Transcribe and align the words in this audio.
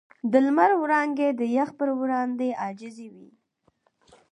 د 0.31 0.33
لمر 0.45 0.71
وړانګې 0.81 1.29
د 1.39 1.41
یخ 1.55 1.69
پر 1.79 1.89
وړاندې 1.99 2.47
عاجزې 2.61 3.07
وې. 3.13 3.29